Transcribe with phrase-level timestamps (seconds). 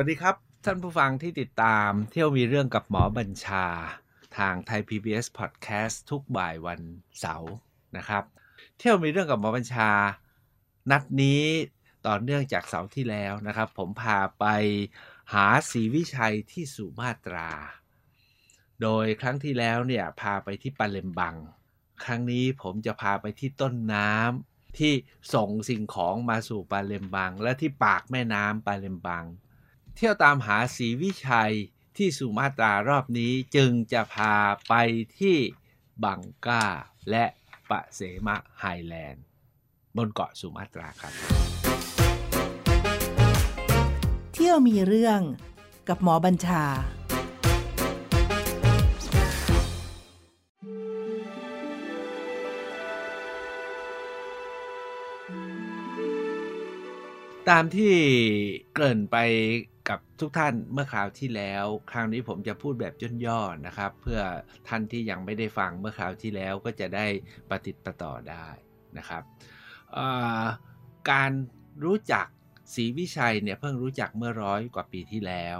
[0.00, 3.66] วัสดีครับ ท่านผู้ฟังที่ติดตามเที่ยวมีเรื่องกับหมอบัญชา
[4.38, 6.80] ทางไทย PBS Podcast ทุกบ่ายวัน
[7.20, 7.52] เสาร์
[7.96, 8.24] นะครับ
[8.78, 9.90] เที่ยวมีเรื่องกับหมอบัญชา
[10.90, 11.42] นัดนี้
[12.06, 14.46] ต่อเนื่องจากเสาร์ที่แล้วนะครับ ผมพาไป
[15.32, 17.50] หาศรีวิชัยที่สุมาตรา
[18.82, 21.34] โดยครั้งที่แล้วเนี่ยพาไปที่ปาเลมบัง
[22.04, 24.92] ครั้งนี้ผมจะพาไปที่ต้นน้ำที่
[25.34, 29.26] ส่งสิ่งของมาสู่ปาเลมบัง และที่ปากแม่น้ำปาเลมบัง
[29.98, 31.54] เที่ยวตามหาศรีวิชัย
[31.96, 34.34] ที่สุมาตรารอบนี้จึงจะพา
[34.68, 34.74] ไป
[35.18, 35.36] ที่
[36.04, 36.64] บังก้า
[37.10, 37.24] และ
[37.70, 39.24] ปะเสมะไฮแลนด์
[39.96, 41.12] บนเกาะสุมาตราครับ
[44.34, 45.20] เที่ยวมีเรื่อง
[45.88, 46.64] กับหมอบัญชา
[57.48, 57.94] ตามที่
[58.72, 59.16] เกริ่นไป
[59.88, 62.94] กับทุกท่านเมื่อคราวที่แล้ว คราวนี้ผมจะพูดแบบ
[63.26, 64.20] ย่นๆนะครับ เพื่อ
[64.68, 67.06] ท่านที่ยังไม่ได้ฟังเมื่อคราวที่แล้วก็จะได้
[67.50, 68.48] ปฏิติต่อได้
[68.98, 69.22] นะครับ
[71.10, 71.30] การ
[71.84, 72.26] รู้จัก
[72.74, 75.58] ศรีวิชัยเนี่ยเพิ่งรู้จักเมื่อร้อยกว่าปีที่แล้ว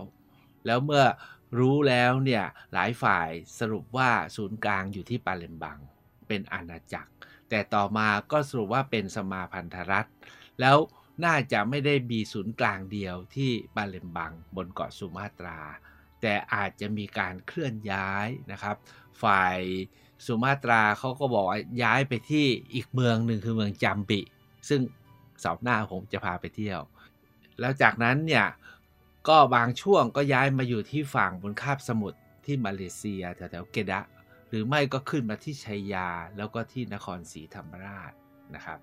[0.67, 1.05] แล้วเมื่อ
[1.59, 5.79] รู้แล้วเนี่ยหลายฝ่ายสรุปว่าศูนย์กลางอยู่ที่ปาเลมบัง
[6.29, 7.11] เป็นอาณาจักร
[7.49, 10.09] แต่ต่อมาก็สรุปว่าเป็นสมาพันธรัฐ
[10.61, 10.77] แล้ว
[11.25, 15.59] น่าจะไม่ได้มีศูนย์กลางเดียวที่ปาเลมบังบนเกาะสุมาตรา
[16.20, 18.77] แต่อาจจะมีการเคลื่อนย้ายนะครับ
[19.22, 19.59] ฝ่าย
[20.27, 21.47] สุมาตราเขาก็บอก
[21.83, 24.20] ย้ายไปที่อีกเมืองหนึ่งคือเมืองจัมบิ
[24.69, 24.81] ซึ่ง
[25.42, 26.81] สอบหน้าผมจะพาไปเที่ยว
[27.61, 28.47] แล้วจากนั้นเนี่ย
[29.28, 34.00] ก็บางช่วงก็ย้ายมาอยู่ที่ฝั่งบนคาบสมุทรที่มาเลเซียแถวๆเกดะ
[34.48, 38.12] หรือไม่ก็ขึ้นมาที่ชัยยาแล้วก็ที่นครศรีธรรมราช
[38.55, 38.78] นะครับ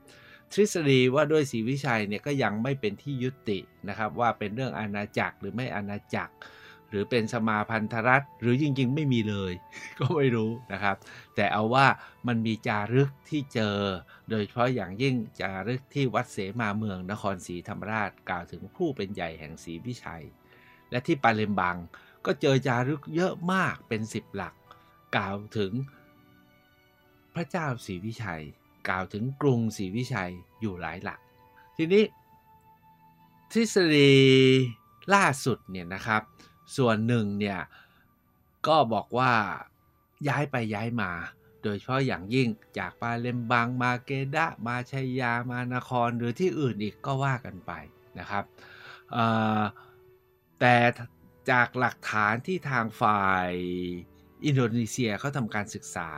[0.53, 3.59] ทฤษฎีว่าด้วยศรีวิชัยเนี่ยก็ยังไม่เป็นที่ยุติ
[3.89, 6.33] นะครับว่าเป็นเรื่องอาณาจักรหรือไม่อาณาจักร
[6.89, 9.53] หรือเป็นสมาพันธรัฐ หรือจริงๆ ไม่มีเลย
[9.99, 10.95] ก็ไม่รู้นะครับ
[11.35, 11.85] แต่เอาว่า
[12.27, 13.78] มันมีจารึกที่เจอ
[14.29, 20.23] โดยเฉพาะอย่างยิ่งจารึกที่วัดเสมาเมืองนครศรีธรรมราชกล่าวถึงผู้เป็นใหญ่แห่งศรีวิชัย
[20.91, 21.78] และที่ปาเลมบัง
[22.25, 24.53] ก็เจอจารึกเยอะมากเป็นสิบหลัก
[25.16, 25.72] กล่าวถึง
[27.35, 28.44] พระเจ้าศรีวิชัย
[28.88, 31.19] กล่าวถึงกรุงศรีวิชัยอยู่หลายหลัก
[31.77, 32.03] ทีนี้
[33.51, 34.13] ทฤษฎี
[35.13, 36.21] ล่าสุดเนี่ยนะครับ
[36.77, 37.59] ส่วนหนึ่งเนี่ย
[38.67, 39.31] ก็บอกว่า
[40.27, 41.11] ย้ายไปย้ายมา
[41.63, 47.72] โดยเฉพาะอย่างยิ่งจากปาเลมบังมาเกดะมาชัยยามานครหรือที่อื่นอีกก็ว่ากันไป
[48.19, 48.43] นะครับ
[50.59, 50.75] แต่
[51.51, 53.49] จากหลักฐานที่ทางฝ่าย
[54.45, 56.09] อินโดนีเซียเขาทำการศึกษา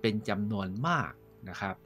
[0.00, 1.12] เป็นจำนวนมาก
[1.48, 1.76] นะครับ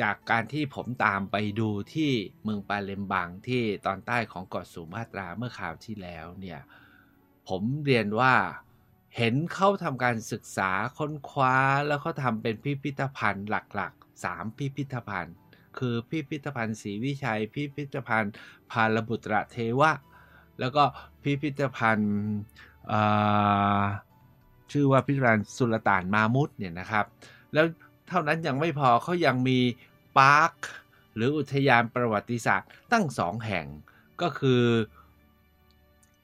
[0.00, 2.10] จากการที่ผมตามไปดูที่
[2.42, 6.60] เมืองปาเลมบังที่ตอนใต้ของเกาะสุมาตราเมื่อข่าวที่แล้วเนี่ย
[7.48, 8.34] ผมเรียนว่า
[9.16, 15.34] เห็นเขาทำการศึกษาค้นคว้าแล้วเขาทำเป็นพิพิธภัณฑ์หลักๆ 3 พิพิธภัณฑ์
[15.78, 18.32] คือพิพิธภัณฑ์ศรีวิชัย พิพิธภัณฑ์
[18.70, 19.92] พาลบุตรเทวะ
[20.60, 20.82] แล้วก็
[21.22, 22.14] พิพิธภัณฑ์
[24.72, 27.04] ชื่อว่าพิพิธภัณฑ์สุลต่านมามุดเนี่ยนะครับ
[27.54, 27.66] แล้ว
[28.08, 29.58] เท่านั้นยังไม่พอเขายังมี
[30.18, 30.52] ปาร์ค
[31.14, 33.66] หรืออุทยานประวัติศาสตร์ตั้งสองแห่ง
[34.22, 34.62] ก็คือ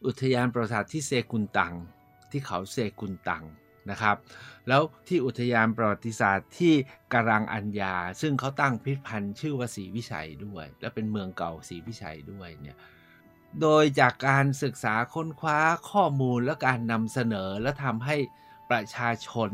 [0.06, 1.75] อุทยานประวัติศาสตร์ที่เซกุนตัง
[2.31, 3.44] ที่เขาเซกุนตัง
[3.91, 4.17] นะครับ
[4.69, 6.75] แล้วที่อุทยานประวัติศาสตร์ที่
[7.12, 12.77] กรังอัญญา ซึ่งเขาตั้งพิพิธภัณฑ์ชื่อว่าศรีวิชัยด้วย และเป็นเมืองเก่าศรีวิชัยด้วยเนี่ย
[13.61, 15.59] โดยจากการศึกษาค้นคว้า
[15.91, 18.17] ข้อมูลและการนำเสนอและทำให้
[18.71, 19.50] ประชาชน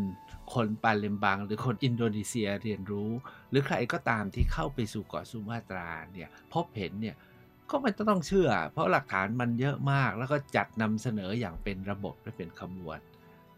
[0.54, 3.10] คนปาเลมบัง หรือคนอินโดนีเซียเรียนรู้
[3.50, 7.16] หรือใครก็ตามที่เข้าไปสู่เกาะสุมาตราเนี่ยพบเห็นเนี่ย
[7.70, 12.98] ก็มันต้องเชื่อ เพราะหลักฐานมันเยอะมาก แล้วก็จัดนำเสนออย่างเป็นระบบและเป็นขบวน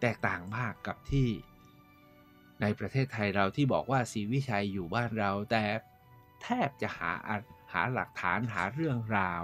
[0.00, 1.28] แตกต่างมากกับที่
[2.60, 5.64] ในประเทศไทยเราที่บอกว่าศรีวิชัยอยู่บ้านเราแต่
[6.42, 7.12] แทบจะหา
[7.72, 9.42] หาหลักฐานหาเรื่องราว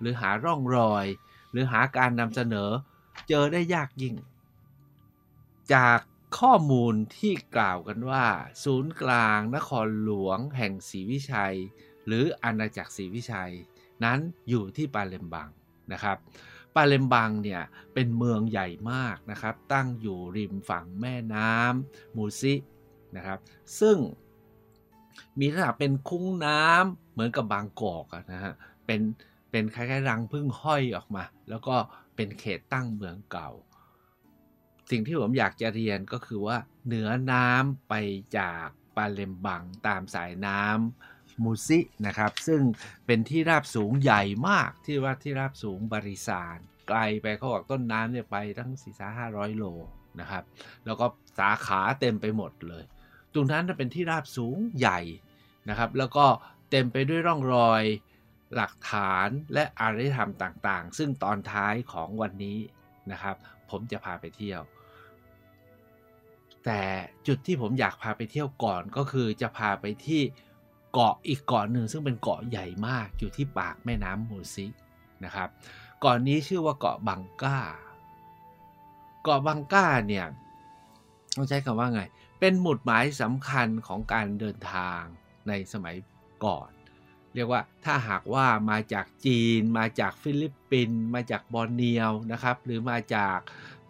[0.00, 1.06] หรือหาร่องรอย
[1.50, 2.70] หรือหาการนำเสนอ
[3.28, 4.14] เจอได้ยากยิ่ง
[5.74, 6.00] จาก
[6.38, 8.26] ข้อมูลที่กล่าวกันว่า
[8.64, 11.56] ศูนย์กลางนครหลวงแห่งศรีวิชัย
[12.06, 13.52] หรืออาณาจักรศรีวิชัย
[14.04, 15.48] นั้นอยู่ที่ปาเลมบัง
[15.92, 16.16] นะครับ
[16.74, 17.62] ปาเลมบังเนี่ย
[17.94, 22.54] เป็นเมืองใหญ่มากนะครับ ตั้งอยู่ริมฝั่งแม่น้ำมูซิ
[23.16, 23.38] นะครับ
[23.80, 23.96] ซึ่ง
[25.38, 28.54] มีลักษณะเป็นคุ้งน้ำเหมือนกับบางกอกนะฮะ
[28.86, 29.00] เป็น
[29.50, 31.76] เป็นคล้ายๆรังพึ่งห้อยออกมา แล้วก็
[32.16, 33.50] เป็นเขตตั้งเมืองเก่า
[34.90, 37.94] สิ่งที่ผมอยากจะเรียนก็คือว่าเหนือน้ำไป
[38.38, 38.66] จาก
[38.96, 40.60] ปาเลมบังตามสายน้
[41.42, 42.62] มูซินะครับ ซึ่ง
[43.06, 46.56] เป็นที่ราบสูงใหญ่มากที่ว่าที่ราบสูงบริสาร
[46.88, 49.64] ไกลไปเขาบอกต้นน้ำเนี่ยไปทั้งสี่สห้าร้อยโล
[50.20, 50.44] นะครับ
[50.84, 51.06] แล้วก็
[51.38, 52.84] สาขาเต็มไปหมดเลย
[53.32, 55.00] ตรงนั้นเป็นที่ราบสูงใหญ่
[55.68, 56.26] นะครับ แล้วก็
[56.70, 57.82] เต็มไปด้วยร่องรอย
[58.54, 62.58] หลักฐานและอารยธรรมต่างๆ ซึ่งตอนท้ายของวันนี้
[63.12, 63.36] นะครับ
[63.70, 64.62] ผมจะพาไปเที่ยว
[66.64, 66.80] แต่
[67.26, 70.22] จุดที่ผมอยากพาไปเที่ยวก่อนก็คือจะพาไปที่
[70.92, 74.66] เกาะอีกเกาะหนึ่งซึ่งเป็นเกาะใหญ่มากอยู่ที่ปากแม่น้ำมูซิ
[75.24, 75.48] นะครับ
[76.00, 77.58] เกาะนี้ชื่อว่าเกาะบังก้า
[79.22, 80.26] เกาะบังก้าเนี่ย
[81.36, 82.02] ต้องใช้คำว่าไง
[82.40, 85.00] เป็นหมุดหมายสำคัญของการเดินทาง
[85.48, 85.96] ในสมัย
[86.44, 86.70] ก่อน
[87.34, 93.38] เรียกว่าถ้าหากว่ามาจากจีน มาจากฟิลิปปินส์มาจากบอร์เนียวนะครับ หรือมาจาก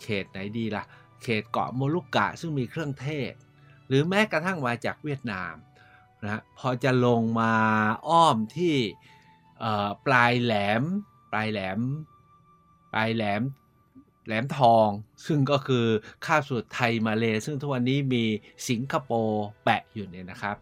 [0.03, 0.85] เขตไหนดีละ่ะ
[1.25, 3.33] เขตเกาะโมลุกกะซึ่งมีเครื่องเทศ
[3.89, 5.55] หรือแม้กระทั่งมาจากเวียดนาม
[6.23, 7.55] นะพอจะลงมา
[8.09, 8.77] อ้อมที่
[10.07, 10.83] ปลายแหลม
[11.33, 11.81] ปลายแหลม
[12.93, 13.43] ปลายแหลม
[14.27, 14.89] แหลมทอง
[15.27, 15.87] ซึ่งก็คือ
[16.27, 18.25] ค่าสุดไทยมาเลซึ่งทุกวันนี้มี
[18.69, 20.57] สิงคโปร์แปะอยู่เนี่ยนะครับ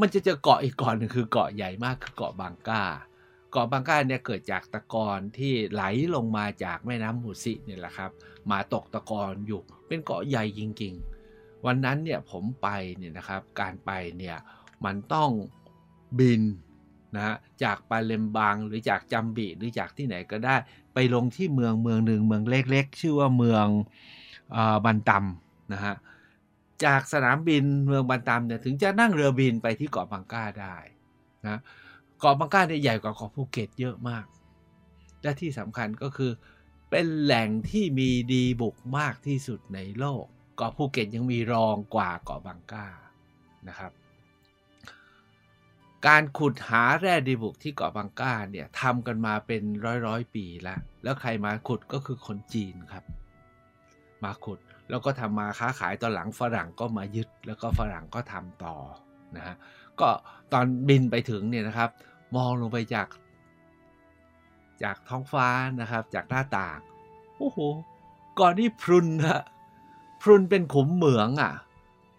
[0.00, 2.84] มันจะเจอเกาะอีกเกาะหนึ่งคือเกาะใหญ่มากคือเกาะบางก้า
[3.52, 5.84] เกาะบางก้าเนี่ยเกิดจากตะกอนที่ไหล
[6.14, 8.10] ลงมาจากแม่น้ำมูซิเนี่ยแหละครับ
[8.50, 14.36] มาตกตะกอนอยู่เป็นเกาะใหญ่จริงๆ วันนั้นเนี่ยผมไปเนี่ยนะครับ การไปเนี่ย
[14.84, 15.30] มันต้อง
[16.18, 16.42] บิน
[17.16, 20.54] นะจากปาเลมบังหรือจากจัมบีหรือจากที่ไหนก็ได้
[20.94, 23.66] ไปลงที่เมืองเมืองหนึ่งเมืองเล็กๆ ชื่อว่าเมือง
[24.56, 25.24] อบันตัม
[25.72, 25.94] นะฮะ
[26.84, 30.76] จากสนามบินเมืองบันตัมเนี่ยถึงจะนั่งเรือบินไปที่เกาะบังก้าได้
[31.48, 31.60] นะ
[32.22, 34.24] เกาะบังก้าเนี่ยใหญ่กว่าเกาะภูเก็ตเยอะมาก
[35.22, 36.32] และที่สำคัญก็คือ
[36.90, 40.24] เป็นแหล่งที่มีดีบุกมากที่สุดในโลก
[40.56, 42.86] เกาะภูเก็ตยังมีรองกว่าเกาะบังก้า
[43.68, 43.92] นะครับ
[46.06, 53.04] การขุดหาแร่ดีบุกที่เกาะบังก้าเนี่ยทำกันมาเป็นร้อยร้อยปีแล้ว แล้วใครมาขุดก็คือคนจีนครับ
[54.24, 54.58] มาขุด
[54.90, 58.76] แล้วก็ทำมาค้าขายตอนหลังฝรั่งก็มายึด แล้วก็ฝรั่งก็ทำต่อ
[59.36, 59.56] นะฮะ
[60.00, 60.08] ก็
[60.52, 61.90] ตอนบินไปถึงเนี่ยนะครับ
[62.36, 63.08] มองลงไปจาก
[64.82, 65.48] จากท้องฟ้า
[65.80, 66.78] นะครับ จากหน้าต่าง
[67.38, 67.58] โอ้โห
[68.38, 69.42] ก่อนนี้พรุนฮะ
[70.22, 71.52] พรุนเป็นขุมเหมืองอะ่ะ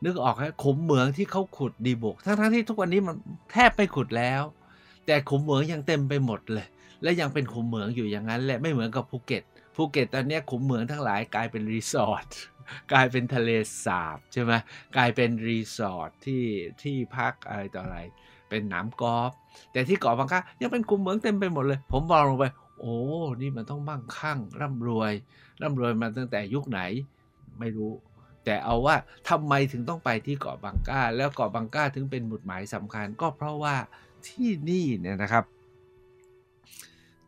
[0.05, 3.15] นึกออกไหมขุมเหมืองที่เขาขุดดีบุกทั้งๆที่ทุกวันนี้มัน
[3.51, 4.41] แทบไม่ขุดแล้ว
[5.05, 6.67] แต่ขุมเหมืองยังเต็มไปหมดเลย
[7.01, 9.43] และยังเป็นขุมเหมืองอยู่อย่างนั้นแหละไม่เหมือนกับภูเก็ต
[9.75, 12.27] ภูเก็ตตอนนี้ขุมเหมืองทั้งหลายกลายเป็นรีสอร์ท
[12.91, 13.49] กลายเป็นทะเล
[13.85, 14.53] สาบใช่ไหม
[14.97, 16.43] กลายเป็นรีสอร์ทที่
[16.83, 17.99] ที่พักอะไรต่ออะไร
[18.53, 19.31] เป็นน้ำกอล์ฟ
[19.71, 22.45] แต่ที่เกาะบางกะยังเป็นขุมเหมืองเต็มไปหมดเลย ผมมองลงไป
[22.79, 22.95] โอ้
[23.41, 25.11] นี่มันต้องมั่งคั่งร่ำรวย
[25.61, 26.79] ร่ำรวยมาตั้งแต่ยุคไหน
[27.59, 27.91] ไม่รู้
[28.45, 28.95] แต่เอาว่า
[29.29, 33.75] ทำไมถึงต้องไปที่เกาะบังกาแล้วเกาะบังกาถึงเป็นหมุดหมายสำคัญ ก็เพราะว่า
[34.27, 35.43] ที่นี่เนี่ยนะครับ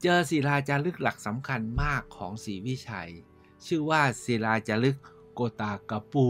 [0.01, 3.11] เจอศิลาจารึกหลักสำคัญมากของศรีวิชัย
[3.65, 4.97] ชื่อว่าศิลาจารึก
[5.33, 6.27] โกตากาปู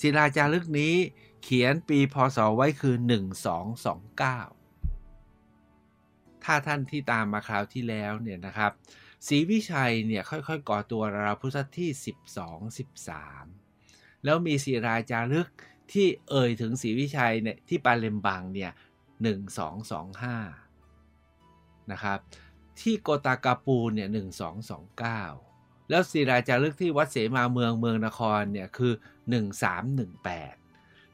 [0.00, 0.94] ศิลาจารึกนี้
[1.42, 2.96] เขียนปีพศไว้คือ
[4.70, 8.72] 1229 ถ้าท่านที่ตามมาคราวที่แล้วเนี่ยนะครับ
[9.26, 11.90] ศรีวิชัยเนี่ยค่อยๆก่อตัวราวพุทธที่
[13.46, 15.48] 12-13 แล้วมีศิราจารึก
[15.92, 18.72] ที่เอ่ยถึงศรีวิชัยเนี่ยที่ปาเลมบังเนี่ย
[19.22, 20.36] หนึ่งสองสองห้า
[21.92, 22.18] นะครับ
[22.80, 25.22] ที่โกตากาปูเนี่ยหนึ่งสองสองเก้า
[25.90, 28.92] แล้วศิราจารึกที่วัดเสมาเมืองเมืองนครเนี่ยคือ
[29.30, 30.10] หนึ่งสามหนึ่ง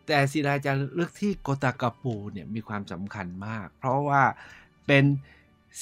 [0.08, 4.22] แต่ศิราจารึกที่โกตากาปูเนี่ยมีความสำคัญมาก เพราะว่า
[4.86, 5.04] เป็น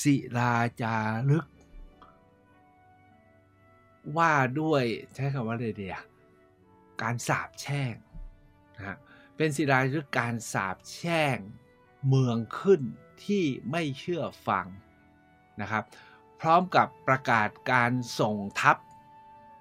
[0.02, 0.96] ศิราจา
[1.30, 1.46] รึก
[4.16, 4.82] ว่าด้วย
[5.14, 5.98] ใช้คำว่าอะไรเดีย
[7.02, 7.94] การสาบแช่ง
[8.76, 8.98] นะ
[9.36, 11.36] เป็นศิลาฤกษ์การสาบแช่ง
[12.08, 12.80] เมืองขึ้น
[13.24, 14.66] ที่ไม่เชื่อฟัง
[15.60, 15.84] นะครับ
[16.40, 18.76] พร้อมกับประกาศการส่งทัพ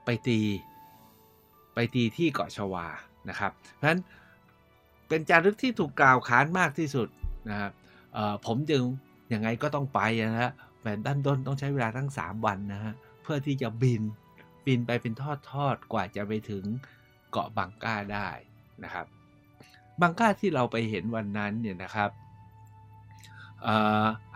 [0.06, 0.42] ไปตี
[1.74, 2.88] ไปตีที่เกาะชวา
[3.30, 4.02] นะครับเพราะฉะนั้น
[5.08, 7.08] เป็นจารึกที่ถูกกล่าวขานมากที่สุด
[7.50, 7.72] นะครับ
[8.46, 8.84] ผมจึง
[9.34, 12.94] ยังไงก็ต้องไปนะฮะแต่ด้านต้นต้องใช้เวลาทั้ง 3 วันนะฮะ
[13.24, 14.02] เพื่อที่จะบิน
[14.66, 15.14] บินไปเป็น
[15.52, 16.64] ทอดๆกว่าจะไปถึง
[17.32, 18.30] เกาะบังก้าได้
[18.84, 19.06] นะครับ
[20.02, 22.10] บังก้าที่เราไปเห็นวันนั้นเนี่ยนะครับ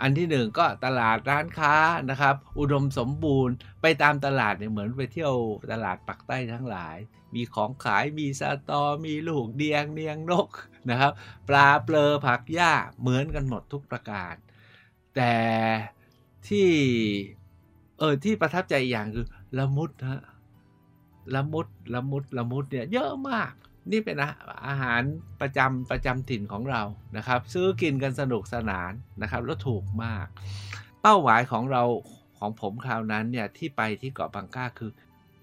[0.01, 1.75] อันที่หนึ่งก็ตลาดร้านค้า
[2.09, 5.33] นะครับ อุดมสมบูรณ์ไปตามตลาดเนี่ยเหมือนไปเที่ยว
[5.71, 6.97] ตลาดปักใต้ทั้งหลาย
[7.35, 10.49] มีของขายมีสตอ มีลูกเดียงเนียงนก
[10.89, 11.11] นะครับ
[11.47, 14.35] ปลาเปลือผักหญ้าเหมือนกันหมดทุกประการ
[15.15, 15.35] แต่
[16.47, 16.69] ที่
[17.99, 19.25] เออที่ประทับใจอย่างคือ
[19.57, 20.21] ละมุดฮะ
[21.35, 23.53] ละมุดละมุดละมุดเนี่ยเยอะมาก
[23.91, 24.17] นี่เป็น
[24.67, 25.01] อาหาร
[25.41, 26.81] ประจำประจำถิ่นของเรา
[27.17, 30.27] นะครับ ซื้อกินกันสนุกสนานนะครับแล้วถูกมาก
[31.01, 31.83] เป้าหมายของเรา
[32.37, 34.91] ของผมคราวนั้นเนี่ยที่ไปที่เกาะบังก้าคือ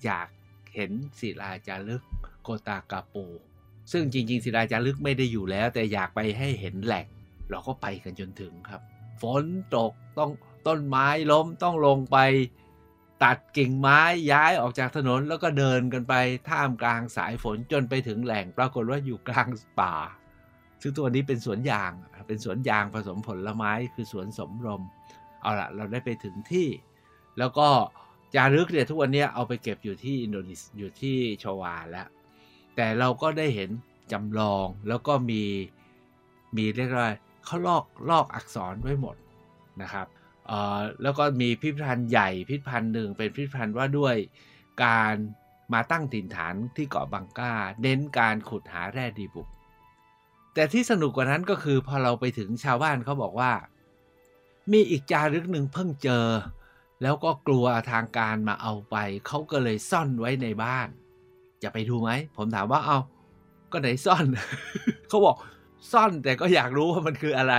[0.04, 0.28] อยาก
[0.74, 0.90] เห็น
[1.20, 2.02] ศิลาจารึก
[2.42, 3.24] โกตากาปู
[3.92, 7.06] ซึ่งจริง ๆ ศิลาจารึกไม่ได้อยู่แล้ว แต่อยากไปให้เห็นแหล่ง
[7.50, 8.80] เราก็ไปกันจนถึงครับ
[9.22, 9.44] ฝน
[9.76, 10.30] ตกต้อง
[10.66, 12.18] ต้นไม้ล้มต้องลงไป
[13.22, 14.00] ตัดกิ่งไม้
[14.32, 16.14] ย้ายออกจากถนนแล้วก็เดินกันไป
[16.48, 19.46] ท่ามกลางสายฝนจนไปถึงแหล่งปรากฏว่าอยู่กลาง
[19.80, 19.94] ป่า
[20.82, 21.92] ซึ่งตัวนี้เป็นสวนยาง
[22.28, 24.82] เป็นสวนยางผสมผลไม้คือสวนสมรม
[25.42, 26.68] เอาละเราได้ไปถึงที่
[27.38, 27.68] แล้วก็
[28.34, 32.08] จารึกเนี่ยทุกวันนี้เอาไปเก็บอยู่ที่อินโดนีเซียอยู่ที่ชวาแล้ว
[32.76, 33.70] แต่เราก็ได้เห็น
[34.12, 35.42] จำลองแล้วก็มี
[36.56, 37.10] มีเรียกว่า
[37.44, 39.16] เขาลอกลอกอักษรไว้หมด
[39.82, 40.06] นะครับ
[41.02, 44.16] แล้วก็มีพิพิธภัณฑ์ใหญ่พิพิธภัณฑ์หนึ่งเป็นพิพิธภัณฑ์ว่าด้วย
[44.84, 45.14] การ
[45.72, 49.48] มาตั้งถิ่นฐานที่เกาะบังกาเน้นการขุดหาแร่ดีบุก
[50.54, 53.52] แต่ที่สนุกกว่านั้นก็คือพอเราไปถึงชาวบ้านเขาบอกว่า
[54.72, 56.26] มีอีกจารึกหนึ่งเพิ่งเจอ
[57.02, 60.88] แล้วก็กลัวทางการมาเอาไป เขาก็เลยซ่อนไว้ในบ้าน
[61.62, 62.98] จะไปดูไหม ผมถามว่าเอา
[63.72, 64.24] ก็ไหนซ่อน
[65.08, 65.36] เขาบอก
[65.92, 67.54] ซ่อนแต่ก็อยากรู้ว่ามันคืออะไร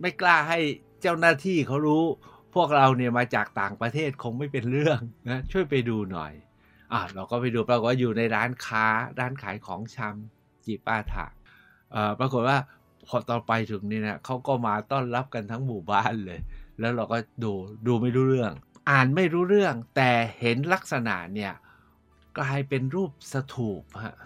[0.00, 0.60] ไม่กล้าให้
[1.06, 2.04] จ้าหน้าที่เขารู้
[2.54, 6.32] พวกเราเนี่ยมาจากต่างประเทศคงไม่เป็นเรื่องนะช่วยไปดูหน่อย
[6.92, 8.86] อะเราก็ไปดูปรากฏว่าอยู่ในร้านค้า
[9.18, 11.26] ร้านขายของชำจีป้าถา
[11.92, 12.58] เอ่อปรากฏว่า
[13.06, 16.40] พอตอนไปถึงนี่นะเขาก็มาต้อนรับกันทั้งหมู่บ้านเลย
[16.80, 17.52] แล้วเราก็ดู
[17.86, 18.52] ดูไม่รู้เรื่อง
[18.90, 20.10] อ่านไม่รู้เรื่องแต่
[20.40, 21.52] เห็นลักษณะเนี่ย
[22.38, 24.16] กลายเป็นรูปสถูปฮะ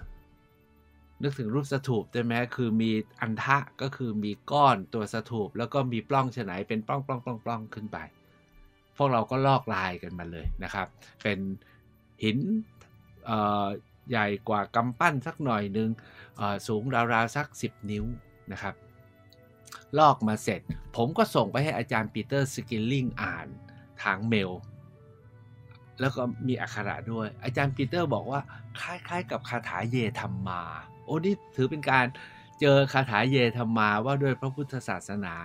[1.22, 7.98] นึกถึงรูปสถูปได้ไหมคือมีอันทะก็คือมีก้อนตัวสถูปแล้วก็มีปล้องฉนเป็นปล้องปล้องปล้องปล้องขึ้นไป
[8.96, 10.86] พวกเราก็ลอกลายกันมาเลยนะครับ
[11.22, 11.38] เป็น
[12.24, 12.38] หิน
[14.10, 15.90] ใหญ่กว่ากำปั้นสักหน่อยหนึ่ง
[16.66, 18.04] สูงราวๆสัก 10 นิ้ว
[18.52, 18.74] นะครับ
[19.98, 20.60] ลอกมาเสร็จ
[20.96, 23.46] ผมก็ส่งไปให้อาจารย์ปีเตอร์สกิลลิงอ่าน
[24.02, 24.50] ทางเมล
[26.00, 28.40] แล้วก็มีอักขระด้วย อาจารย์ปีเตอร์บอกว่า
[28.80, 30.62] คล้ายๆ กับคาถาเยธรรมา
[31.10, 32.06] อันนี้ถือเป็นการ
[32.60, 35.36] เจอคาถาเยธรรมาว่าด้วยพระพุทธศาสนา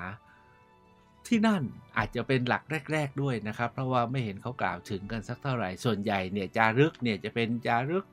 [1.27, 1.63] ที่นั่น
[1.97, 8.05] อาจจะเป็นหลักแรก ๆด้วยนะครับ เพราะว่าไม่เห็นเขากล่าวถึงกันสักเท่าไหร่ส่วนใหญ่เนี่ยจารึกเนี่ยจะเป็นจารึก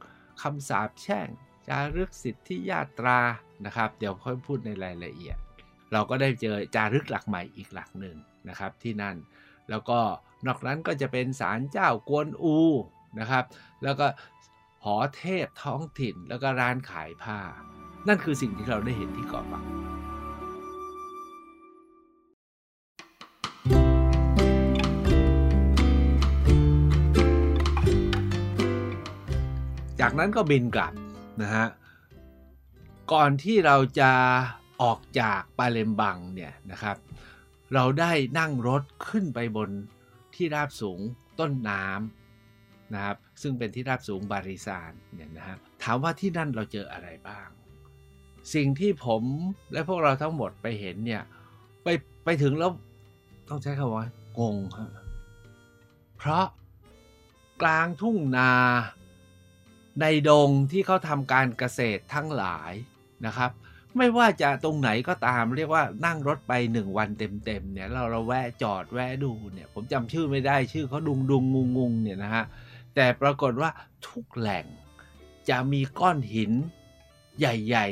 [0.42, 1.28] คำสาปแช่ง
[1.68, 3.20] จารึกสิทธิญาตรา
[3.66, 5.36] นะครับ เดี๋ยวค่อยพูดในรายละเอียด
[5.92, 8.16] เราก็ได้เจอจารึกหลักใหม่อีกหลักหนึ่ง
[8.48, 9.16] นะครับที่นั่น
[9.70, 10.00] แล้วก็
[10.46, 12.56] นอกนั้นก็จะเป็นศาลเจ้ากวนอู
[13.20, 13.44] นะครับ
[13.82, 14.06] แล้วก็
[14.86, 17.38] หอเทพท้องถิ่นแล้วก็ร้านขายผ้า
[18.08, 19.64] นั่นคือสิ่งที่เราได้เห็นที่เกาะบัง
[30.00, 30.92] จากนั้นก็บินกลับ
[31.42, 31.66] นะฮะ
[33.12, 34.12] ก่อนที่เราจะ
[34.82, 36.96] ออกจากปาเลมบังเนี่ยนะครับ
[37.74, 39.70] เราได้นั่งรถขึ้นไปบน
[40.34, 41.00] ที่ราบสูง
[41.38, 47.48] ต้นน้ำนะครับ ซึ่งเป็นที่ราบสูงบาริซานเนี่ยนะครับถามว่าที่นั่นเราเจออะไรบ้าง
[48.54, 49.22] สิ่งที่ผม
[49.72, 51.22] และพวกเราทั้งหมดไปเห็นเนี่ย
[51.84, 51.88] ไป
[52.24, 52.70] ไปถึงแล้ว
[53.48, 54.06] ต้องใช้คำว่า
[54.40, 54.90] งงฮะ
[56.18, 56.46] เพราะ
[57.62, 58.52] กลางทุ่งนา
[60.00, 62.72] ในดงที่เขาทำการเกษตรทั้งหลาย
[63.26, 63.50] นะครับ
[63.96, 72.44] ไม่ว่าจะตรงไหนก็ตามเรียกว่านั่งรถไปหนึ่งวันเต็มๆเนี่ยเราเราแวะจอดแวะดูเนี่ยผมจำชื่อไม่ได้ชื่อเขาดุงดุงงงงเนี่ยนะฮะ
[72.94, 73.70] แต่ปรากฏว่า
[74.06, 74.66] ทุกแหล่ง
[75.48, 76.52] จะมีก้อนหิน
[77.38, 77.86] ใหญ่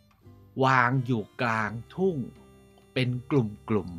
[0.00, 2.16] ๆ วางอยู่กลางทุ่ง
[2.94, 3.90] เป็นกลุ่ม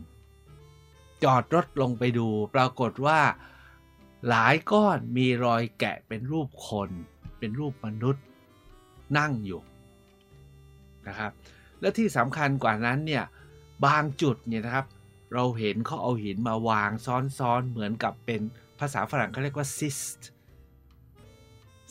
[0.58, 3.20] ๆ จอดรถลงไปดู ปรากฏว่า
[4.30, 6.90] หลายก้อนมีรอยแกะเป็นรูปคน
[7.40, 8.24] เป็นรูปมนุษย์
[9.18, 9.62] นั่งอยู่
[11.08, 11.32] นะครับ
[11.80, 13.24] และที่สำคัญกว่านั้นเนี่ย
[13.86, 14.86] บางจุดเนี่ยนะครับ
[15.34, 18.42] เราเห็นเขาเอาหินมาวางซ้อนๆ เหมือนกับเป็น
[18.80, 20.00] ภาษาฝรั่งเขาเรียกว่าซิส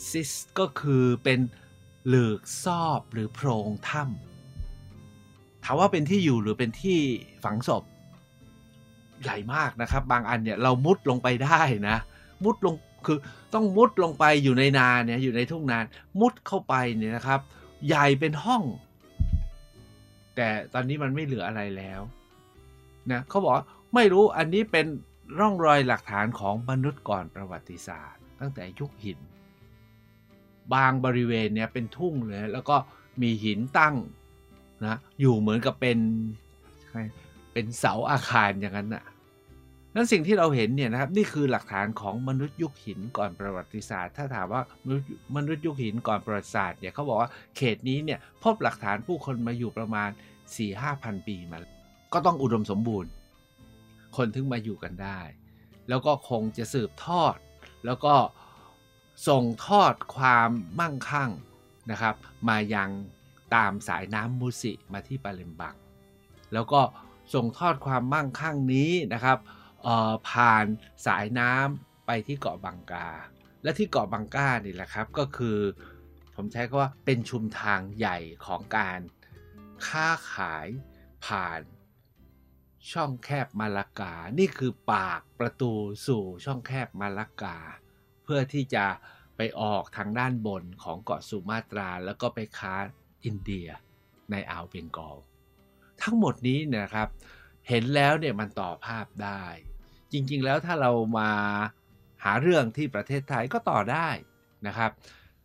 [0.09, 1.41] ซิสก็คือเป็น
[2.09, 6.99] หลืกซอบหรือโพรงถ้ำถามว่าเป็นที่อยู่หรือเป็นที่
[7.45, 7.85] ฝังศพ
[9.23, 11.97] ใหญ่มากนะครับ บางอันเนี่ยเรามุดลงไปได้นะ
[12.45, 12.75] มุดลง
[13.07, 13.19] คือ
[13.55, 15.79] ต้องมุดลงไปอยู่ในนาเนี่ยอยู่ในทุ่งนา
[16.21, 17.41] มุดเข้าไปเนี่ยนะครับ
[17.87, 18.63] ใหญ่เป็นห้อง
[20.37, 22.01] แต่ตอนนี้มันไม่เหลืออะไรแล้ว
[23.11, 23.55] นะเขาบอก
[23.95, 24.87] ไม่รู้อันนี้เป็น
[25.39, 29.19] ร่องรอยหลักฐานของมนุษย์ก่อนประวัติศาสตร์ ตั้งแต่ยุคหิน
[30.75, 32.77] บางบริเวณเนี่ยเป็นทุ่งเลย แล้วก็
[33.23, 33.95] มีหินตั้ง
[34.87, 35.99] นะอยู่เหมือนกับเป็น
[37.53, 39.05] เป็นเสาอาคารอย่างนั้นนะ
[39.95, 44.63] นั้นสิ่งที่เราเห็นเนี่ยนะครับนี่คือหลักฐานของมนุษย์ยุคหินก่อนประวัติศาสตร์ ถ้าถามว่า
[45.37, 50.11] มนุษย์ยุคหินก่อนประวัติศาสตร์เนี่ยเขาบอกว่าเขตนี้เนี่ยพบหลักฐานผู้คนมาอยู่ประมาณ
[50.57, 51.59] 4-5พันปีมา
[52.13, 53.11] ก็ต้องอุดมสมบูรณ์
[54.17, 55.21] คนถึงมาอยู่กันได้
[55.89, 57.37] แล้วก็คงจะสืบทอด
[57.87, 58.15] แล้วก็
[59.29, 60.51] ส่งทอดความ
[60.81, 61.31] มั่งคั่ง
[61.91, 62.15] นะครับ
[62.49, 62.91] มายัง
[63.55, 65.77] ตามสายน้ำมุสิมาที่ปาเลมบัง
[66.53, 66.81] แล้วก็
[67.35, 69.39] ส่งทอดความมั่งคั่งนี้นะครับ
[70.31, 70.65] ผ่าน
[71.07, 73.09] สายน้ำไปที่เกาะบังกา
[73.63, 75.59] และที่เกาะบังกานี่แหละครับก็คือ
[76.35, 79.01] ผมใช้คำว่าเป็นชุมทางใหญ่ของการ
[79.87, 80.67] ค้าขาย
[81.27, 81.61] ผ่าน
[82.93, 85.73] ช่องแคบมาลากา นี่คือปากประตู
[86.07, 87.59] สู่ช่องแคบมาลากา
[88.25, 88.87] เพื่อที่จะ
[89.37, 92.75] ไปออกทางด้านบนของเกาะสุมาตรา แล้วก็ไปค้า
[93.25, 93.69] อินเดีย
[94.31, 95.17] ในอ่าวเบงกอล
[96.03, 97.09] ทั้งหมดนี้นะครับ
[97.69, 99.45] เห็นแล้วเนี่ยมันต่อภาพได้
[100.13, 101.31] จริงๆแล้วถ้าเรามา
[102.25, 104.09] หาเรื่องที่ประเทศไทยก็ต่อได้
[104.67, 104.91] นะครับ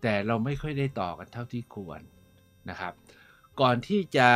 [0.02, 2.02] แต่เราไม่ค่อยได้ต่อกันเท่าที่ควร
[2.70, 2.94] นะครับ
[3.62, 4.30] ก่อนที่จะ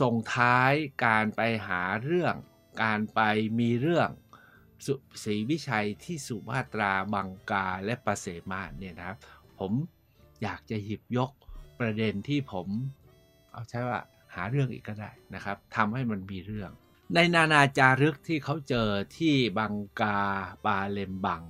[0.00, 0.72] ส่งท้าย
[1.04, 2.34] การไปหาเรื่อง
[2.82, 3.20] การไป
[3.58, 4.08] มีเรื่อง
[4.86, 9.18] สุศรีวิชัยที่สุมาตราบังกาและปะเสมาเนี่ยนะครับ
[9.58, 9.72] ผม
[10.42, 11.30] อยากจะหยิบยก
[11.80, 12.66] ประเด็นที่ผม
[13.52, 14.00] เอาใช้ว่า
[14.34, 16.70] หาเรื่องอีกก็ได้นะครับทำให้มันมีเรื่อง
[17.14, 20.18] ในนานาจารึกที่เขาเจอที่บังกา
[20.64, 21.42] ปาเลมบัง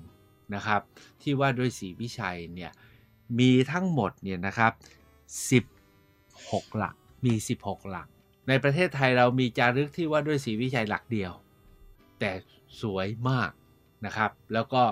[0.54, 0.80] นะครับ
[1.22, 2.72] ที่ว่าด้วยศรีวิชัยเนี่ย
[3.38, 4.72] มีทั้งหมดเนี่ยนะครับ
[5.90, 8.08] 16 หลักมี 16 หลัก
[8.48, 11.32] ในประเทศไทยเรามีจารึกที่ว่าด้วยศรีวิชัยหลักเดียว
[12.20, 12.32] แต่
[12.80, 13.50] สวยมาก
[14.06, 14.82] นะครับ แล้วก็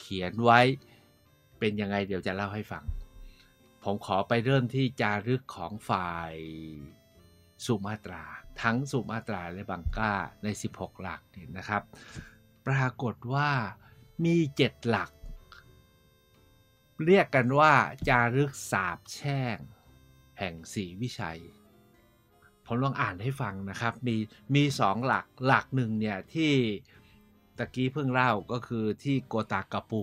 [0.00, 0.60] เขียนไว้
[1.58, 2.84] เป็นยังไงเดี๋ยวจะเล่าให้ฟัง
[3.84, 6.34] ผมขอไปเริ่มที่จารึกของฝ่าย
[7.66, 8.24] สุมาตรา
[8.62, 11.82] ทั้งสุมาตราและบังก้าใน 16 หลักนี่นะครับ
[12.66, 13.50] ปรากฏว่า
[14.24, 15.10] มี 7 หลัก
[17.06, 17.74] เรียกกันว่า
[18.08, 19.56] จารึกสาบแช่ง
[20.38, 21.40] แห่งสีวิชัย
[22.72, 24.16] ผมลองอ่านให้ฟังนะครับ มี
[24.54, 26.52] มีสองหลักหลักหนึ่งเนี่ยที่
[27.58, 30.02] ตะกี้เพิ่งเล่าก็คือที่โกตากาปู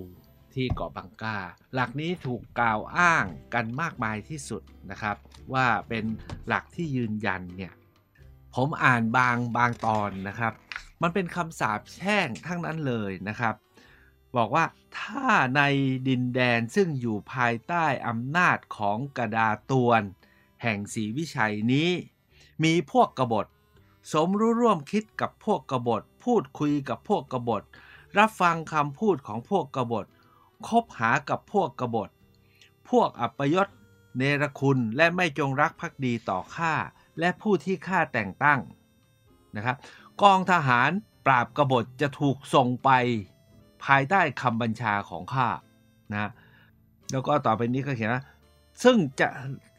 [0.54, 1.38] ที่เกาะบังกา
[1.74, 5.18] หลักนี้ถูกกล่าวอ้างกันมากมายที่สุดนะครับ
[5.54, 6.06] ว่าเป็น
[6.48, 7.74] หลักที่ยืนยันเนี่ย
[8.56, 10.54] ผมอ่านบางบางตอนนะครับ
[11.02, 13.56] มันเป็นคำสาปแช่งทั้งนั้นเลยนะครับ
[14.38, 14.66] บอกว่า
[15.00, 15.62] ถ้าใน
[16.08, 20.02] ดินแดนซึ่งอยู่ภายใต้อำนาจของกระดาตวน
[20.64, 21.90] แห่งศรีวิชัยนี้
[22.64, 23.46] มีพวกกบฏ
[24.14, 27.64] สมรู้ร่วมคิดกับพวกกบฏ พูดคุยกับพวกกบฏ
[28.18, 30.06] รับฟังคำพูดของพวกกบฏ
[30.68, 32.10] คบหากับพวกกบฏ
[32.90, 33.68] พวกอัปยศ
[34.18, 36.74] เนรคุณและไม่จงรักภักดีต่อข้า
[37.20, 38.60] และผู้ที่ข้าแต่งตั้ง
[39.56, 39.78] นะครับ
[40.22, 40.90] กองทหาร
[41.26, 42.90] ปราบกบฏจะถูกส่งไป
[43.86, 45.48] ภายใต้คำบัญชาของข้า
[46.12, 46.32] นะ
[47.12, 48.24] แล้วก็ต่อไปนี้ก็เขียนว่า
[48.84, 49.28] ซึ่งจะ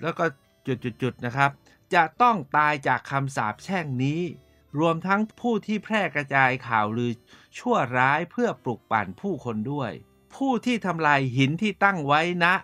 [0.03, 0.25] แล้วก็
[0.67, 1.51] จุดๆๆนะครับ
[1.95, 4.21] จะต้องตายจากคำสาปแช่งนี้
[4.79, 7.13] รวมทั้งผู้ที่แพร่กระจายข่าวลือ
[7.59, 9.93] ชั่วร้ายเพื่อปลุกปั่นผู้คนด้วย
[10.35, 12.55] ผู้ที่ทำลายหินที่ตั้งไว้นะ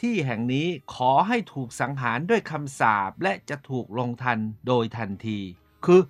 [0.00, 5.40] ที่แห่งนี้ขอให้ถูกสังหารด้วยคำสาปและจะถูกลงทันโดยทันที
[5.84, 6.00] คือ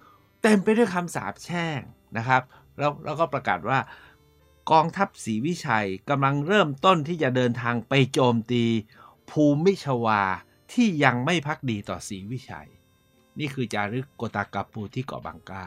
[0.43, 1.81] เต็มไปด้วยคำสาปแช่ง
[2.17, 2.43] นะครับ
[2.79, 3.79] แล้วแล้วก็ประกาศว่า
[4.71, 8.65] กองทัพศรีวิชัยกำลังเริ่มต้นที่จะเดินทางไปโจมตี
[9.31, 10.23] ภูมิชวา
[10.73, 12.69] ที่ยังไม่พักดีต่อศรีวิชัย
[13.39, 15.67] นี่คือจารึกโกตากาปูที่เกาะบังกา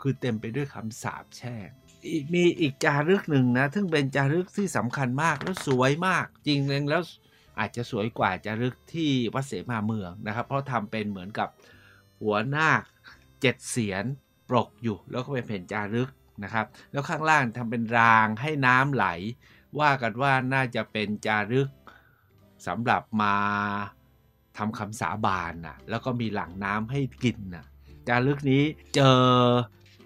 [0.00, 1.68] คือเต็มไปด้วยคำสาปแช่ง
[2.34, 7.02] มีอีกจารึกหนึ่งนะ ซึ่งเป็นจารึกที่สำคัญมากแล้วสวยมาก จริงๆแล้ว
[7.58, 11.48] อาจจะสวยกว่าจารึกที่วัดเสมาเมืองนะครับ เพราะทำเป็นเหมือนกับ
[12.20, 12.82] หัวนาค
[13.40, 14.04] เจ็ดเสียน
[14.48, 16.10] ปรกอยู่ แล้วก็เป็นแผ่นจารึก
[16.44, 19.06] นะครับ แล้วข้างล่างทำเป็นรางให้น้ำไหล
[19.80, 21.68] ว่ากันว่าน่าจะเป็นจารึก
[22.66, 23.36] สำหรับมา
[24.56, 27.64] ทำคำสาบานน่ะแล้วก็มีหลังน้ำให้กินน่ะ
[28.08, 28.62] จารึกนี้
[28.94, 29.20] เจอ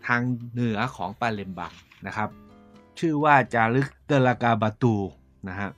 [0.07, 1.73] ทางเหนือของปาเลมบัง
[2.07, 2.29] นะครับ
[2.99, 4.97] ชื่อว่าจารึกเตลากาบาตู
[5.49, 5.71] นะฮะ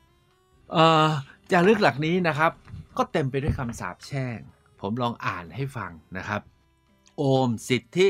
[0.72, 1.06] เอ่อ
[1.52, 2.52] จารึกหลักนี้นะครับ
[2.96, 4.38] ก็เต็มไปด้วยคำสาปแช่ง
[4.80, 6.40] ผมลองอ่านให้ฟังนะครับ
[7.18, 8.08] โอมสิทธิ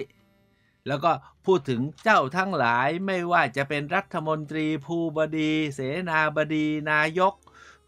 [0.86, 1.10] แล้วก็
[1.46, 7.34] พูดถึงเจ้าทั้งหลายไม่ว่าจะเป็นรัฐมนตรีภูบดี เสนาบดี นายก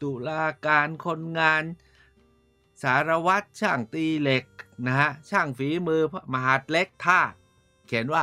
[0.02, 1.62] ตุลาการคนงาน
[2.82, 4.44] สารวัตรช่างตีเหล็ก
[4.86, 7.20] นะฮะช่างฝีมือมหาดเล็กท่า
[7.86, 8.22] เขียนว่า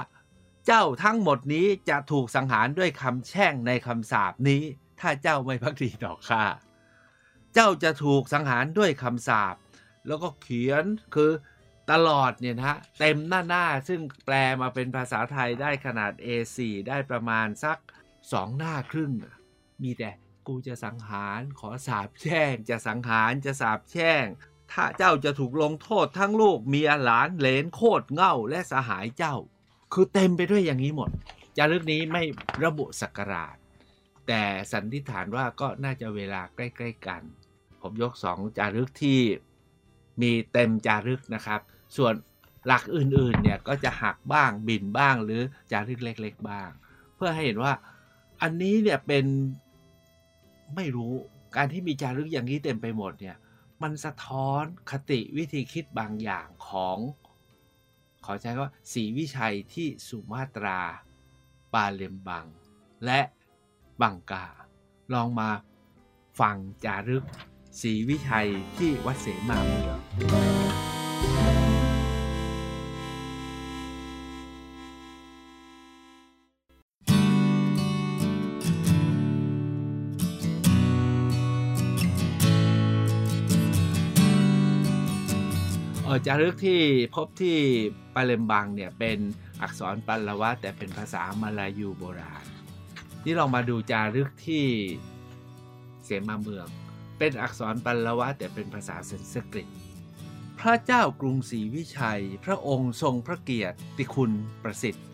[0.66, 4.64] เจ้าทั้งหมดนี้จะถูกสังหารด้วยคำแช่งในคำสาปนี้
[5.00, 6.46] ถ้าเจ้าไม่พักดีต่อข้า
[7.54, 9.56] เจ้าจะถูกสังหารด้วยคำสาป
[10.08, 10.84] แล้วก็เขียน
[11.16, 11.32] คือ
[11.92, 17.78] ตลอดเนี่ยนะฮะเต็มหน้าหน้าซึ่งแปลมาเป็นภาษาไทยได้ขนาด A4 ได้ประมาณสัก
[18.32, 19.12] สองหน้าครึ่ง
[19.84, 20.10] มีแต่
[20.48, 24.26] กูจะสังหารขอสาบแช่ง จะสังหารจะสาบแช่ง
[24.72, 29.36] ถ้าเจ้าจะถูกลงโทษทั้งลูกเมียหลานเหลนโคตรเง่าและสหายเจ้า
[29.94, 31.10] คือเต็มไปด้วยอย่างนี้หมด
[31.58, 32.24] จารึกนี้ไม่
[32.64, 33.58] ระบุสักราช
[34.28, 37.22] แต่สันนิษฐานว่าก็น่าจะเวลาใกล้ ๆ กัน
[37.82, 39.20] ผมยกสองจารึกที่
[40.22, 41.60] มีเต็มจารึกนะครับ
[41.98, 42.14] ส่วน
[42.68, 46.70] หลักอื่นๆเนี่ยก็จะหักบ้างบินบ้างหรือจารึกเล็ก ๆ บ้าง
[47.16, 47.74] เพื่อให้เห็นว่า
[48.42, 49.26] อันนี้เนี่ยเป็น
[50.76, 51.14] ไม่รู้
[51.56, 53.38] การที่มีจารึกอย่างนี้เต็มไปหมดเนี่ย
[53.82, 56.98] มันสะท้อนคติวิธีคิดบางอย่างของ
[58.26, 60.80] ขอใช้ว่าสีวิชัยที่สุมาตรา
[61.74, 62.46] ปาเลมบัง
[63.06, 63.22] และ
[64.02, 64.48] บังกา
[65.14, 65.50] ลองมา
[66.40, 67.26] ฟังจารึก
[67.82, 70.00] สีวิชัยที่วัดเสมาเมือง
[86.30, 86.82] จารึกที่
[87.16, 87.58] พบที่
[88.16, 89.20] ปาเลมบังเนี่ยเป็น
[89.62, 92.46] อักษรปัลวะแต่เป็นภาษามาลายูโบราณ
[93.26, 94.66] นี่เรามาดูจารึกที่
[96.04, 96.68] เสมาเมือง
[97.18, 99.68] เป็นอักษรปัลวะแต่เป็นภาษาสันสกฤต
[100.60, 104.32] พระเจ้ากรุงศรีวิชัย พระองค์ทรงพระเกียรติคุณ
[104.64, 105.06] ประสิทธิ์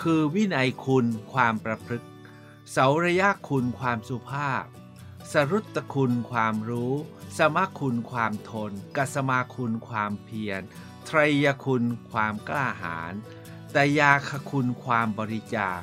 [0.00, 2.06] คือวินัยคุณความประพฤติ
[2.70, 4.64] เสาระยะคุณความสุภาพ
[5.32, 6.94] สรุตคุณความรู้
[7.38, 10.62] สมคุณความทน กัสมาคุณความเพียร
[11.06, 13.14] ไตรยคุณความกล้าหาญ
[13.74, 15.80] ตยาคคุณความบริจาค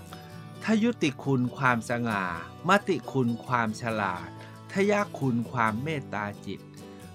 [0.64, 2.26] ทยุติคุณความสง่า
[2.70, 4.30] มติคุณความฉลาด
[4.74, 6.60] ทยาคุณความเมตตาจิต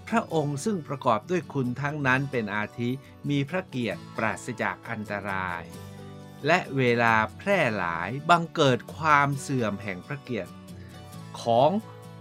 [0.08, 2.90] พระองค์ซึ่งประกอบด้วยคุณทั้งนั้นเป็นอาทิ
[3.28, 5.62] มีพระเกียรติปราศจากอันตราย
[6.46, 10.52] และเวลาแพร่หลายบังเกิดความเสื่อมแห่งพระเกียรติ
[11.42, 11.70] ของ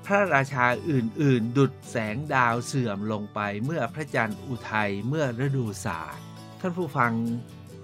[0.06, 6.26] พระราชาอื่นๆ ดุดแสงดาวเสื่อมลงไปเมื่อพระจันทร์อุทัยเมื่อฤดูศาสตร์
[6.60, 7.12] ท่านผู้ฟัง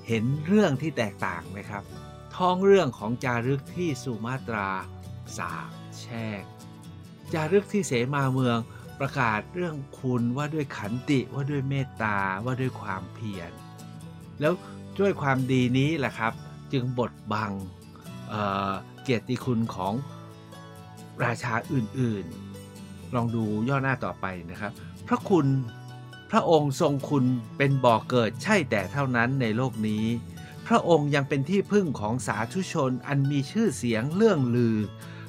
[0.08, 1.84] เห็นเรื่องที่แตกต่างไหมครับ
[2.36, 4.70] ท้องเรื่องของจารึกที่สุมาตรา
[5.38, 6.44] สาบแช่ง
[7.34, 8.58] จารึกที่เสมาเมือง
[9.00, 13.52] ประกาศเรื่องคุณว่าด้วยขันติว่าด้วยเมตตาว่าด้วยความเพียร
[14.40, 14.54] แล้ว
[15.00, 16.34] ด้วยความดีนี้แหละครับ
[16.74, 17.52] จึงบดบัง
[18.30, 19.94] เเกียรติคุณของ
[21.24, 24.72] ราชาอื่นๆ ลองดูย่อหน้าต่อไปนะครับ
[25.08, 25.48] พระคุณ
[26.32, 27.26] พระองค์ทรงคุณ
[27.58, 30.06] เป็นบ่อกเกิดใช่แต่เท่านั้นในโลกนี้
[30.68, 34.78] พระองค์ยังเป็นที่พึ่งของสาธุชนอันมีชื่อเสียงเรื่องลือ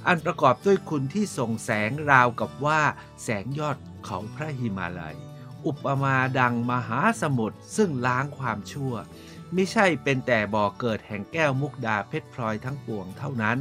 [0.06, 2.80] อันประกอบด้วยคุณที่ส่งแสงราวกับว่า
[3.22, 5.16] แสงยอดเขาพระหิมาลัย
[5.66, 8.94] อุปมาดังมหาสมุทรซึ่งล้างความชั่ว
[9.54, 13.58] ไม่ใช่เป็นแต่บ่อเกิดแห่งแก้วมุกดาเพชรพลอยทั้งปวงเท่านั้น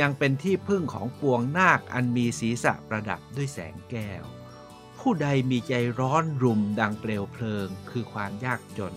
[0.00, 4.24] ยังเป็นที่พึ่งของปวงนาคอันมีศีรษะประดับด้วยแสงแก้ว
[4.98, 8.94] ผู้ใดมีใจร้อนรุมดังเปลวเพลิงคือความยากจน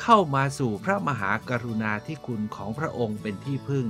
[0.00, 3.86] เข้ามาสู่พระมหากรุณาธิคุณของพระองค์เป็นที่พึ่ง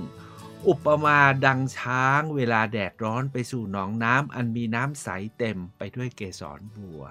[0.69, 7.03] อุปมาดังช้างเวลาแดดร้อนไปสู่หนองน้ำอันมีน้ำใสเต็มไปด้วยเกสรบัว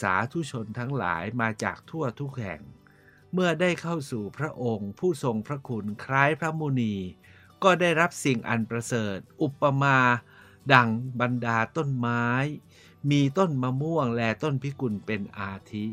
[0.00, 2.60] สาธุชนทั้งหลายมาจากทั่วทุกแห่ง
[3.32, 6.94] เมื่อได้เข้าสู่พระองค์ผู้ทรงพระคุณคล้ายพระมุนี
[7.62, 9.98] ก็ได้รับสิ่งอันประเสริฐ อุปมา
[10.72, 10.88] ดัง
[11.20, 12.24] บรรดาต้นไม้
[13.10, 15.86] มีต้นมะม่วงและต้นพิกุลเป็นอาทิ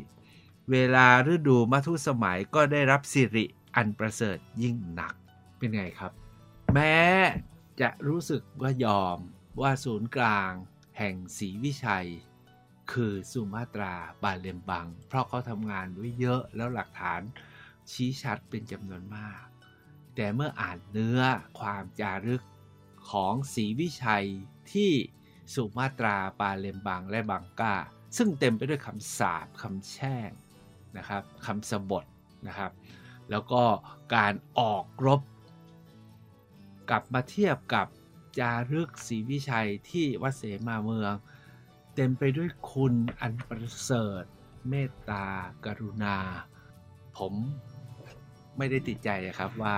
[0.70, 3.44] เวลาฤดูมัทุสมัยก็ได้รับสิริ
[3.76, 5.14] อันประเสริฐยิ่งหนัก
[5.58, 6.12] เป็นไงครับ
[6.74, 6.96] แม้
[7.80, 9.18] จะรู้สึกว่ายอม
[9.60, 10.52] ว่าศูนย์กลาง
[10.98, 12.08] แห่งศรีวิชัย
[12.92, 17.20] คือสุมาตราบาเลมบัง เพราะเขาทำงานด้วยเยอะแล้วหลักฐาน
[17.90, 19.45] ชี้ชัดเป็นจำนวนมาก
[20.16, 21.20] แต่เมื่ออ่านเนื้อ
[21.60, 22.42] ความจารึก
[23.10, 24.26] ของศรีวิชัย
[24.72, 24.92] ที่
[25.54, 27.76] สุมาตราปาเลมบังและบังกา
[28.16, 30.30] ซึ่งเต็มไปด้วยคำสาบคำแช่ง
[30.96, 32.04] นะครับคำสบท
[32.46, 32.72] นะครับ
[33.30, 33.62] แล้วก็
[34.14, 35.20] การออกรบ
[36.90, 37.86] กลับมาเทียบกับ
[38.38, 41.14] จารึกศรีวิชัยที่วัดเสมาเมือง
[41.94, 44.24] เต็มไปด้วยคุณอันประเสริฐ
[44.68, 45.26] เมตตา
[45.64, 46.16] กรุณา
[47.16, 47.34] ผม
[48.56, 49.76] ไม่ได้ติดใจครับว่า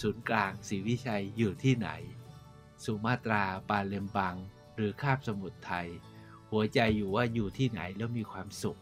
[0.00, 1.88] ศูนย์กลางศรีวิชัยอยู่ที่ไหน
[2.84, 4.36] สุมาตราปาเลมบัง
[4.74, 5.88] หรือคาบสมุทรไทย
[6.50, 8.80] หัวใจอยู่ว่าอยู่ที่ไหนแล้วมีความสุข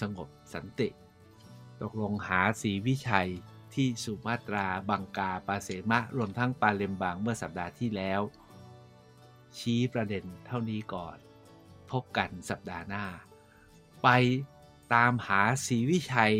[0.00, 0.88] สงบสันติ
[1.82, 3.30] ตกลงหาสีวิชัย
[3.74, 8.20] ที่สุมาตราบังกาปาเสมะรวมทั้งปาเลมบังเมื่อสัปดาห์ที่แล้ว
[9.58, 11.16] ชี้ประเด็นเท่านี้ก่อน
[11.90, 13.04] พบกันสัปดาห์หน้า
[14.02, 14.08] ไป
[14.94, 16.34] ตามหาศรีวิชัย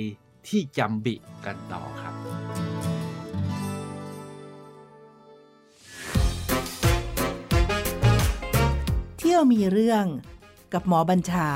[0.49, 1.15] ที่จำบิ
[1.47, 2.10] กันต่อครับ
[9.41, 10.07] เที่ยวมีเรื่อง
[10.73, 11.49] กับหมอบัญชา